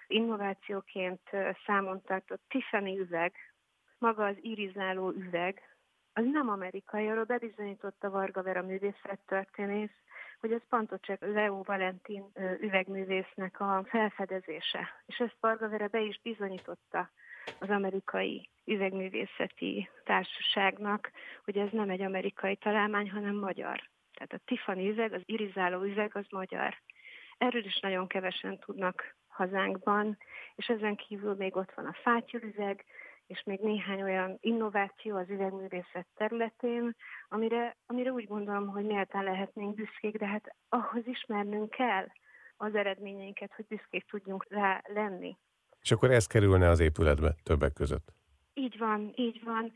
innovációként 0.07 1.21
számon 1.65 2.01
tartott 2.01 2.41
Tiffany 2.47 2.97
üveg, 2.97 3.33
maga 3.97 4.25
az 4.25 4.35
irizáló 4.41 5.11
üveg, 5.11 5.61
az 6.13 6.25
nem 6.31 6.49
amerikai, 6.49 7.07
arról 7.07 7.23
bebizonyította 7.23 8.09
Varga 8.09 8.43
Vera 8.43 8.61
művészettörténész, 8.61 9.97
hogy 10.39 10.51
ez 10.51 10.61
Pantocsek 10.69 11.21
Leo 11.21 11.63
Valentin 11.63 12.25
üvegművésznek 12.59 13.59
a 13.59 13.83
felfedezése. 13.87 14.87
És 15.05 15.17
ezt 15.17 15.37
Varga 15.39 15.69
Vera 15.69 15.87
be 15.87 15.99
is 16.01 16.19
bizonyította 16.21 17.09
az 17.59 17.69
amerikai 17.69 18.49
üvegművészeti 18.65 19.89
társaságnak, 20.03 21.11
hogy 21.43 21.57
ez 21.57 21.69
nem 21.71 21.89
egy 21.89 22.01
amerikai 22.01 22.55
találmány, 22.55 23.11
hanem 23.11 23.35
magyar. 23.35 23.89
Tehát 24.13 24.33
a 24.33 24.45
Tiffany 24.45 24.87
üveg, 24.87 25.13
az 25.13 25.21
irizáló 25.25 25.81
üveg 25.81 26.11
az 26.15 26.25
magyar. 26.29 26.75
Erről 27.37 27.65
is 27.65 27.79
nagyon 27.79 28.07
kevesen 28.07 28.59
tudnak 28.59 29.15
hazánkban, 29.27 30.17
és 30.55 30.67
ezen 30.67 30.95
kívül 30.95 31.35
még 31.35 31.55
ott 31.55 31.73
van 31.73 31.85
a 31.85 31.97
fátyolüveg, 32.01 32.85
és 33.27 33.43
még 33.45 33.59
néhány 33.59 34.01
olyan 34.01 34.37
innováció 34.39 35.15
az 35.17 35.29
üvegművészet 35.29 36.07
területén, 36.15 36.95
amire, 37.29 37.77
amire 37.85 38.11
úgy 38.11 38.27
gondolom, 38.27 38.67
hogy 38.67 38.85
méltán 38.85 39.23
lehetnénk 39.23 39.75
büszkék, 39.75 40.17
de 40.17 40.27
hát 40.27 40.55
ahhoz 40.69 41.07
ismernünk 41.07 41.69
kell 41.69 42.07
az 42.57 42.75
eredményeinket, 42.75 43.53
hogy 43.55 43.65
büszkék 43.67 44.05
tudjunk 44.05 44.45
rá 44.49 44.81
lenni. 44.87 45.37
És 45.81 45.91
akkor 45.91 46.11
ez 46.11 46.27
kerülne 46.27 46.69
az 46.69 46.79
épületbe 46.79 47.35
többek 47.43 47.73
között? 47.73 48.13
Így 48.53 48.77
van, 48.77 49.11
így 49.15 49.43
van. 49.43 49.71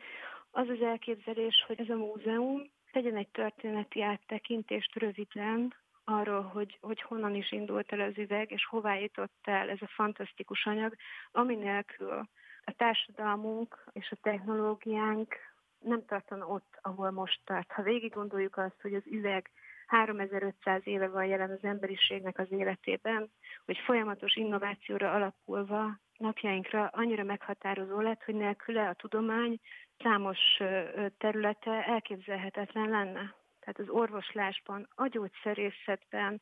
Az 0.51 0.67
az 0.67 0.81
elképzelés, 0.81 1.63
hogy 1.67 1.79
ez 1.79 1.89
a 1.89 1.95
múzeum 1.95 2.71
tegyen 2.91 3.15
egy 3.15 3.29
történeti 3.29 4.01
áttekintést 4.01 4.95
röviden 4.95 5.73
arról, 6.03 6.41
hogy, 6.41 6.77
hogy 6.81 7.01
honnan 7.01 7.35
is 7.35 7.51
indult 7.51 7.91
el 7.91 7.99
az 7.99 8.17
üveg, 8.17 8.51
és 8.51 8.65
hová 8.65 8.95
jutott 8.95 9.39
el 9.43 9.69
ez 9.69 9.81
a 9.81 9.91
fantasztikus 9.95 10.65
anyag, 10.65 10.95
ami 11.31 11.55
nélkül 11.55 12.29
a 12.67 12.73
társadalmunk 12.77 13.83
és 13.91 14.11
a 14.11 14.17
technológiánk 14.21 15.35
nem 15.79 16.05
tartana 16.05 16.47
ott, 16.47 16.79
ahol 16.81 17.11
most 17.11 17.41
tart. 17.43 17.71
Ha 17.71 17.81
végig 17.81 18.13
gondoljuk 18.13 18.57
azt, 18.57 18.81
hogy 18.81 18.93
az 18.93 19.03
üveg 19.05 19.49
3500 19.87 20.81
éve 20.83 21.07
van 21.07 21.25
jelen 21.25 21.51
az 21.51 21.63
emberiségnek 21.63 22.39
az 22.39 22.51
életében, 22.51 23.31
hogy 23.65 23.77
folyamatos 23.77 24.35
innovációra 24.35 25.13
alapulva 25.13 25.99
napjainkra 26.17 26.87
annyira 26.87 27.23
meghatározó 27.23 27.99
lett, 27.99 28.23
hogy 28.23 28.35
nélküle 28.35 28.87
a 28.87 28.93
tudomány 28.93 29.59
számos 29.97 30.39
területe 31.17 31.85
elképzelhetetlen 31.85 32.89
lenne. 32.89 33.35
Tehát 33.59 33.79
az 33.79 33.89
orvoslásban, 33.89 34.87
a 34.95 35.07
gyógyszerészetben, 35.07 36.41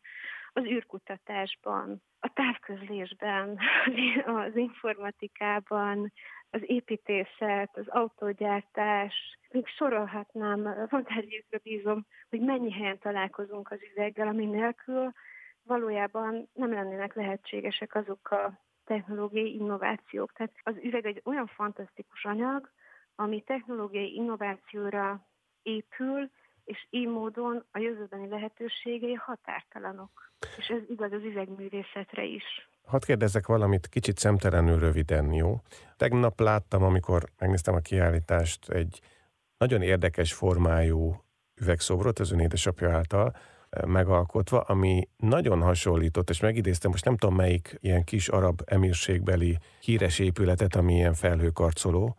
az 0.54 0.64
űrkutatásban, 0.64 2.02
távközlésben, 2.36 3.58
az 4.46 4.56
informatikában, 4.56 6.12
az 6.50 6.62
építészet, 6.66 7.78
az 7.78 7.88
autógyártás, 7.88 9.14
még 9.52 9.68
sorolhatnám, 9.68 10.88
fantázíukra 10.88 11.60
bízom, 11.64 12.06
hogy 12.30 12.40
mennyi 12.40 12.72
helyen 12.72 13.00
találkozunk 13.00 13.72
az 13.72 13.80
üveggel, 13.94 14.28
ami 14.28 14.46
nélkül 14.46 15.12
valójában 15.64 16.50
nem 16.54 16.74
lennének 16.74 17.14
lehetségesek 17.14 17.96
azok 17.96 18.32
a 18.32 18.60
technológiai 18.86 19.54
innovációk. 19.54 20.34
Tehát 20.34 20.54
az 20.64 20.76
üveg 20.82 21.06
egy 21.06 21.22
olyan 21.26 21.48
fantasztikus 21.48 22.26
anyag, 22.26 22.72
ami 23.16 23.42
technológiai 23.42 24.16
innovációra 24.16 25.28
épül, 25.62 26.30
és 26.66 26.88
így 26.90 27.08
módon 27.08 27.66
a 27.72 27.80
jövőbeni 27.80 28.28
lehetőségei 28.30 29.14
határtalanok. 29.14 30.32
És 30.58 30.68
ez 30.68 30.82
igaz 30.90 31.12
az 31.12 31.24
üvegművészetre 31.24 32.24
is. 32.24 32.70
Hadd 32.86 33.06
kérdezzek 33.06 33.48
valamit 33.48 33.88
kicsit 33.88 34.18
szemtelenül 34.18 34.80
röviden, 34.80 35.34
jó? 35.34 35.62
Tegnap 35.98 36.40
láttam, 36.40 36.84
amikor 36.84 37.24
megnéztem 37.40 37.74
a 37.74 37.80
kiállítást, 37.80 38.70
egy 38.70 39.00
nagyon 39.58 39.82
érdekes 39.82 40.34
formájú 40.34 41.24
üvegszobrot 41.62 42.20
az 42.20 42.32
ön 42.32 42.40
édesapja 42.40 42.92
által 42.92 43.36
eh, 43.70 43.84
megalkotva, 43.86 44.62
ami 44.62 45.08
nagyon 45.18 45.62
hasonlított, 45.62 46.30
és 46.30 46.40
megidéztem, 46.40 46.92
most 46.92 47.06
nem 47.06 47.18
tudom 47.18 47.36
melyik 47.36 47.78
ilyen 47.80 48.04
kis 48.04 48.28
arab 48.28 48.62
emírségbeli 48.66 49.58
híres 49.80 50.20
épületet, 50.20 50.76
ami 50.76 50.94
ilyen 50.94 51.14
felhőkarcoló, 51.14 52.16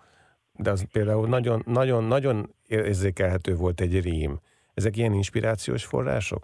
de 0.59 0.71
az 0.71 0.87
például 0.93 1.29
nagyon, 1.29 1.63
nagyon, 1.65 2.05
nagyon 2.05 2.55
érzékelhető 2.67 3.55
volt 3.55 3.81
egy 3.81 4.01
rím. 4.01 4.39
Ezek 4.75 4.97
ilyen 4.97 5.13
inspirációs 5.13 5.85
források? 5.85 6.43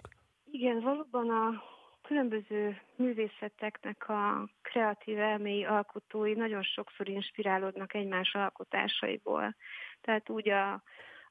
Igen, 0.51 0.79
valóban 0.79 1.29
a 1.29 1.63
különböző 2.01 2.81
művészeteknek 2.95 4.09
a 4.09 4.49
kreatív 4.61 5.19
elméi 5.19 5.63
alkotói 5.63 6.33
nagyon 6.33 6.63
sokszor 6.63 7.09
inspirálódnak 7.09 7.93
egymás 7.93 8.33
alkotásaiból. 8.33 9.55
Tehát 10.01 10.29
úgy 10.29 10.49
a, 10.49 10.73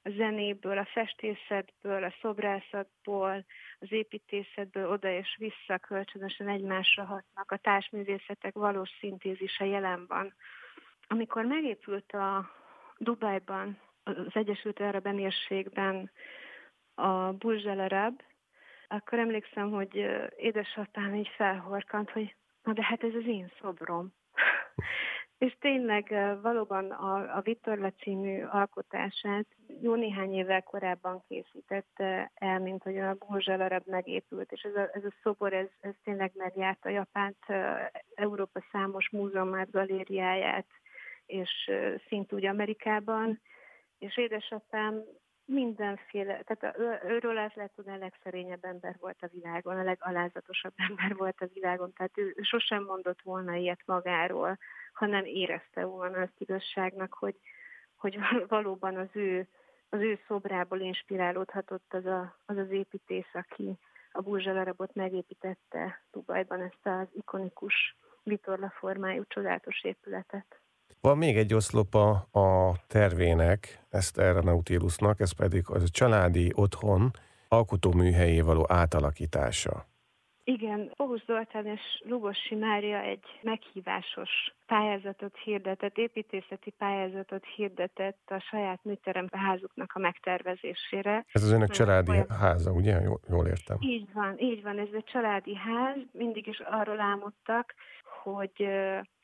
a 0.02 0.10
zenéből, 0.16 0.78
a 0.78 0.88
festészetből, 0.92 2.04
a 2.04 2.14
szobrászatból, 2.20 3.44
az 3.78 3.92
építészetből 3.92 4.90
oda 4.90 5.08
és 5.08 5.36
vissza 5.38 5.78
kölcsönösen 5.78 6.48
egymásra 6.48 7.04
hatnak. 7.04 7.50
A 7.50 7.56
társművészetek 7.56 8.54
valós 8.54 8.90
szintézise 9.00 9.66
jelen 9.66 10.04
van. 10.08 10.34
Amikor 11.08 11.44
megépült 11.44 12.12
a 12.12 12.50
Dubajban, 12.98 13.78
az 14.04 14.14
Egyesült 14.32 14.80
Arab 14.80 15.06
Emírségben 15.06 16.10
a 16.94 17.32
Burj 17.32 17.68
Al 17.68 17.80
Arab, 17.80 18.22
akkor 18.88 19.18
emlékszem, 19.18 19.70
hogy 19.70 20.06
édesapám 20.36 21.14
így 21.14 21.28
felhorkant, 21.36 22.10
hogy 22.10 22.34
na 22.62 22.72
de 22.72 22.82
hát 22.82 23.02
ez 23.02 23.14
az 23.14 23.26
én 23.26 23.52
szobrom. 23.60 24.12
És 25.38 25.56
tényleg 25.60 26.14
valóban 26.42 26.90
a, 26.90 27.36
a 27.36 27.40
Vittorla 27.40 27.90
című 27.90 28.42
alkotását 28.44 29.46
jó 29.80 29.94
néhány 29.94 30.34
évvel 30.34 30.62
korábban 30.62 31.22
készítette 31.28 32.30
el, 32.34 32.58
mint 32.58 32.82
hogy 32.82 32.98
a 32.98 33.14
Burj 33.14 33.50
Arab 33.50 33.82
megépült, 33.86 34.52
és 34.52 34.62
ez 34.62 34.74
a, 34.74 34.90
ez 34.92 35.04
a 35.04 35.14
szobor, 35.22 35.52
ez, 35.52 35.68
ez 35.80 35.94
tényleg 36.04 36.32
megjárt 36.34 36.84
a 36.84 36.88
Japánt, 36.88 37.38
Európa 38.14 38.60
számos 38.72 39.10
múzeumát, 39.10 39.70
galériáját, 39.70 40.66
és 41.26 41.70
szintúgy 42.08 42.46
Amerikában, 42.46 43.40
és 43.98 44.16
édesapám 44.16 45.04
mindenféle, 45.44 46.42
tehát 46.42 46.78
őről 47.04 47.38
ezt 47.38 47.54
lehet 47.54 47.72
tudni, 47.74 47.92
a 47.92 47.96
legszerényebb 47.96 48.64
ember 48.64 48.96
volt 49.00 49.16
a 49.20 49.28
világon, 49.32 49.78
a 49.78 49.82
legalázatosabb 49.82 50.72
ember 50.88 51.16
volt 51.16 51.40
a 51.40 51.48
világon, 51.54 51.92
tehát 51.92 52.18
ő, 52.18 52.34
ő 52.36 52.42
sosem 52.42 52.84
mondott 52.84 53.22
volna 53.22 53.54
ilyet 53.54 53.80
magáról, 53.84 54.58
hanem 54.92 55.24
érezte 55.24 55.84
volna 55.84 56.20
azt 56.20 56.38
igazságnak, 56.38 57.14
hogy, 57.14 57.36
hogy 57.96 58.18
valóban 58.48 58.96
az 58.96 59.08
ő, 59.12 59.48
az 59.88 60.00
ő 60.00 60.18
szobrából 60.26 60.80
inspirálódhatott 60.80 61.94
az 61.94 62.06
a, 62.06 62.38
az, 62.46 62.56
az 62.56 62.70
építész, 62.70 63.30
aki 63.32 63.78
a 64.12 64.20
Burzsalarabot 64.20 64.94
megépítette 64.94 66.02
Dubajban 66.12 66.60
ezt 66.60 66.86
az 66.86 67.06
ikonikus 67.12 67.96
vitorla 68.22 68.70
formájú 68.70 69.22
csodálatos 69.28 69.84
épületet. 69.84 70.61
Van 71.00 71.18
még 71.18 71.36
egy 71.36 71.54
oszlopa 71.54 72.10
a 72.32 72.76
tervének, 72.86 73.84
ezt 73.90 74.18
erre 74.18 74.40
Nautilusnak, 74.40 75.20
ez 75.20 75.32
pedig 75.32 75.62
az 75.66 75.82
a 75.82 75.88
családi 75.88 76.52
otthon 76.54 77.10
alkotóműhelyé 77.48 78.40
való 78.40 78.66
átalakítása. 78.68 79.90
Igen, 80.44 80.92
Bogus 80.96 81.24
Zoltán 81.24 81.66
és 81.66 81.80
Lugosi 82.04 82.54
Mária 82.54 83.00
egy 83.00 83.24
meghívásos 83.42 84.30
pályázatot 84.66 85.36
hirdetett, 85.44 85.96
építészeti 85.96 86.70
pályázatot 86.70 87.44
hirdetett 87.56 88.22
a 88.26 88.38
saját 88.50 88.84
műterem 88.84 89.26
házuknak 89.32 89.92
a 89.94 89.98
megtervezésére. 89.98 91.24
Ez 91.32 91.42
az 91.42 91.52
önök 91.52 91.70
családi 91.70 92.10
olyan... 92.10 92.30
háza, 92.30 92.70
ugye? 92.70 93.00
Jól, 93.00 93.20
jól 93.28 93.46
értem. 93.46 93.76
Így 93.80 94.12
van, 94.12 94.38
így 94.38 94.62
van, 94.62 94.78
ez 94.78 94.88
egy 94.92 95.04
családi 95.04 95.54
ház, 95.54 95.96
mindig 96.12 96.46
is 96.46 96.60
arról 96.60 97.00
álmodtak, 97.00 97.74
hogy 98.22 98.68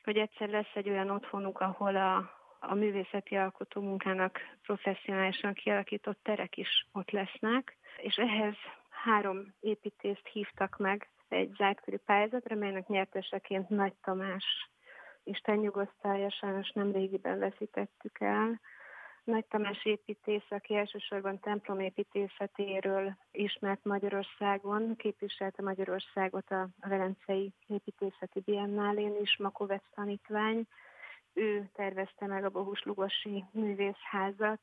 hogy 0.09 0.17
egyszer 0.17 0.49
lesz 0.49 0.73
egy 0.73 0.89
olyan 0.89 1.09
otthonuk, 1.09 1.59
ahol 1.59 1.95
a, 1.95 2.17
a 2.59 2.73
művészeti 2.73 3.35
alkotó 3.35 3.81
munkának 3.81 4.39
professzionálisan 4.61 5.53
kialakított 5.53 6.19
terek 6.23 6.57
is 6.57 6.87
ott 6.91 7.11
lesznek, 7.11 7.77
és 7.97 8.15
ehhez 8.15 8.55
három 8.89 9.53
építést 9.59 10.27
hívtak 10.27 10.77
meg 10.77 11.09
egy 11.27 11.53
zártkörű 11.57 11.97
pályázatra, 11.97 12.55
melynek 12.55 12.87
nyerteseként 12.87 13.69
Nagy 13.69 13.93
Tamás 14.03 14.69
Isten 15.23 15.57
nyugosztalja, 15.57 16.29
sajnos 16.29 16.71
nem 16.71 16.91
régiben 16.91 17.39
veszítettük 17.39 18.19
el. 18.19 18.59
Nagy 19.29 19.45
Tamás 19.45 19.85
építész, 19.85 20.49
aki 20.49 20.75
elsősorban 20.75 21.39
templomépítészetéről 21.39 23.15
ismert 23.31 23.83
Magyarországon, 23.83 24.95
képviselte 24.95 25.61
Magyarországot 25.61 26.51
a, 26.51 26.67
Velencei 26.79 27.53
Építészeti 27.67 28.39
Biennálén 28.39 29.15
is, 29.21 29.37
Makovec 29.37 29.83
tanítvány. 29.95 30.67
ő 31.33 31.69
tervezte 31.73 32.25
meg 32.25 32.45
a 32.45 32.49
Bohus 32.49 32.83
Lugosi 32.83 33.43
Művészházat, 33.51 34.59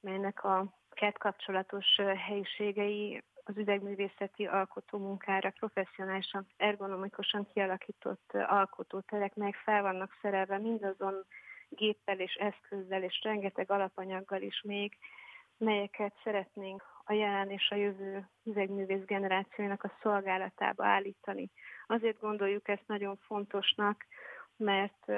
melynek 0.00 0.44
a 0.44 0.66
kertkapcsolatos 0.90 1.96
helyiségei 2.26 3.22
az 3.44 3.56
üvegművészeti 3.56 4.46
alkotómunkára 4.46 5.50
professzionálisan, 5.50 6.46
ergonomikusan 6.56 7.46
kialakított 7.52 8.32
alkotóterek, 8.32 9.34
melyek 9.34 9.54
fel 9.54 9.82
vannak 9.82 10.18
szerelve 10.22 10.58
mindazon 10.58 11.24
géppel 11.68 12.20
és 12.20 12.34
eszközzel 12.34 13.02
és 13.02 13.20
rengeteg 13.22 13.70
alapanyaggal 13.70 14.42
is 14.42 14.60
még, 14.60 14.98
melyeket 15.58 16.14
szeretnénk 16.24 16.82
a 17.04 17.12
jelen 17.12 17.50
és 17.50 17.70
a 17.70 17.74
jövő 17.74 18.28
üvegművész 18.44 19.04
generációinak 19.04 19.82
a 19.82 19.92
szolgálatába 20.02 20.84
állítani. 20.84 21.50
Azért 21.86 22.20
gondoljuk 22.20 22.68
ezt 22.68 22.86
nagyon 22.86 23.16
fontosnak, 23.16 24.06
mert 24.56 25.12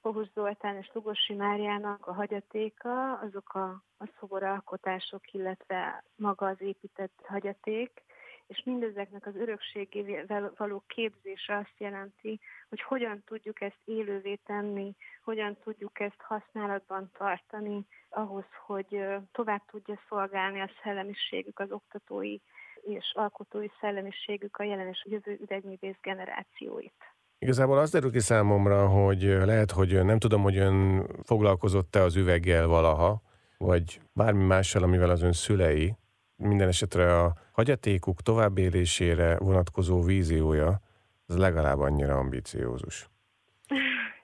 Kohusz 0.00 0.32
Zoltán 0.34 0.76
és 0.76 0.90
Lugosi 0.92 1.34
Máriának 1.34 2.06
a 2.06 2.14
hagyatéka, 2.14 3.18
azok 3.18 3.54
a, 3.54 3.82
a 3.98 4.08
szoboralkotások, 4.18 5.32
illetve 5.32 6.04
maga 6.16 6.46
az 6.46 6.60
épített 6.60 7.22
hagyaték, 7.24 8.02
és 8.46 8.62
mindezeknek 8.64 9.26
az 9.26 9.36
örökségével 9.36 10.52
való 10.56 10.82
képzése 10.86 11.56
azt 11.56 11.74
jelenti, 11.78 12.40
hogy 12.68 12.80
hogyan 12.80 13.22
tudjuk 13.26 13.60
ezt 13.60 13.80
élővé 13.84 14.34
tenni, 14.34 14.94
hogyan 15.24 15.56
tudjuk 15.64 16.00
ezt 16.00 16.20
használatban 16.22 17.10
tartani, 17.18 17.86
ahhoz, 18.08 18.44
hogy 18.66 19.04
tovább 19.32 19.62
tudja 19.70 20.00
szolgálni 20.08 20.60
a 20.60 20.70
szellemiségük, 20.82 21.58
az 21.58 21.70
oktatói 21.70 22.38
és 22.82 23.12
alkotói 23.14 23.68
szellemiségük 23.80 24.56
a 24.56 24.62
jelen 24.62 24.88
és 24.88 25.06
jövő 25.08 25.38
üdegművész 25.42 25.98
generációit. 26.02 26.94
Igazából 27.38 27.78
az 27.78 27.90
derül 27.90 28.10
ki 28.10 28.20
számomra, 28.20 28.88
hogy 28.88 29.22
lehet, 29.22 29.70
hogy 29.70 30.04
nem 30.04 30.18
tudom, 30.18 30.42
hogy 30.42 30.56
ön 30.56 31.06
foglalkozott-e 31.22 32.02
az 32.02 32.16
üveggel 32.16 32.66
valaha, 32.66 33.22
vagy 33.58 34.00
bármi 34.12 34.44
mással, 34.44 34.82
amivel 34.82 35.10
az 35.10 35.22
ön 35.22 35.32
szülei, 35.32 35.96
minden 36.36 36.68
esetre 36.68 37.22
a 37.22 37.32
hagyatékuk 37.52 38.22
továbbélésére 38.22 39.38
vonatkozó 39.38 40.02
víziója, 40.02 40.80
az 41.26 41.38
legalább 41.38 41.78
annyira 41.78 42.16
ambiciózus. 42.16 43.08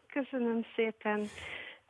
Köszönöm 0.06 0.64
szépen 0.76 1.26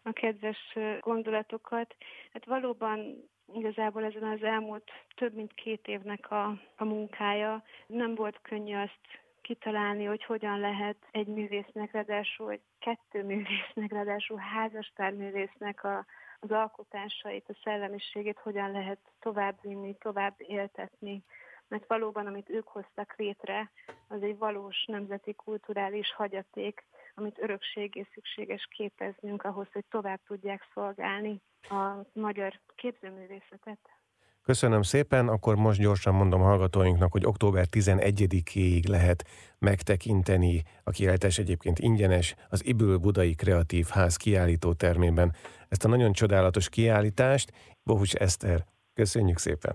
a 0.03 0.13
kedves 0.13 0.79
gondolatokat. 1.01 1.95
Hát 2.33 2.45
valóban 2.45 3.29
igazából 3.55 4.05
ezen 4.05 4.23
az 4.23 4.43
elmúlt 4.43 4.91
több 5.17 5.35
mint 5.35 5.55
két 5.55 5.87
évnek 5.87 6.31
a, 6.31 6.45
a 6.77 6.85
munkája 6.85 7.63
nem 7.87 8.15
volt 8.15 8.39
könnyű 8.43 8.75
azt 8.75 9.01
kitalálni, 9.41 10.05
hogy 10.05 10.25
hogyan 10.25 10.61
lehet 10.61 10.97
egy 11.11 11.27
művésznek, 11.27 11.93
ráadásul 11.93 12.51
egy 12.51 12.61
kettő 12.79 13.25
művésznek, 13.25 13.93
ráadásul 13.93 14.39
házaspárművésznek 14.39 15.85
a, 15.85 16.05
az 16.43 16.51
alkotásait, 16.51 17.49
a 17.49 17.59
szellemiségét 17.65 18.39
hogyan 18.39 18.71
lehet 18.71 18.99
továbbvinni, 19.21 19.97
tovább 19.99 20.35
éltetni. 20.37 21.25
Mert 21.69 21.87
valóban, 21.87 22.27
amit 22.27 22.51
ők 22.51 22.69
hoztak 22.69 23.15
létre, 23.17 23.71
az 24.09 24.23
egy 24.23 24.39
valós 24.39 24.85
nemzeti 24.85 25.35
kulturális 25.35 26.13
hagyaték, 26.13 26.85
amit 27.15 27.39
örökségé 27.39 28.07
szükséges 28.13 28.69
képeznünk 28.71 29.43
ahhoz, 29.43 29.67
hogy 29.73 29.85
tovább 29.91 30.21
tudják 30.27 30.69
szolgálni 30.75 31.41
a 31.69 32.07
magyar 32.13 32.61
képzőművészetet. 32.75 34.02
Köszönöm 34.43 34.83
szépen, 34.83 35.29
akkor 35.29 35.57
most 35.57 35.81
gyorsan 35.81 36.15
mondom 36.15 36.41
hallgatóinknak, 36.41 37.13
hogy 37.13 37.27
október 37.27 37.67
11-ig 37.71 38.89
lehet 38.89 39.25
megtekinteni, 39.59 40.63
a 40.85 40.91
kiállítás 40.91 41.39
egyébként 41.39 41.79
ingyenes, 41.79 42.35
az 42.49 42.65
Ibül 42.67 42.97
Budai 42.97 43.35
Kreatív 43.35 43.87
Ház 43.87 44.17
kiállító 44.17 44.73
termében. 44.73 45.35
Ezt 45.69 45.85
a 45.85 45.89
nagyon 45.89 46.13
csodálatos 46.13 46.69
kiállítást, 46.69 47.53
Bohus 47.83 48.13
Eszter, 48.13 48.67
köszönjük 48.95 49.39
szépen! 49.39 49.75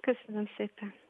Köszönöm 0.00 0.48
szépen! 0.56 1.05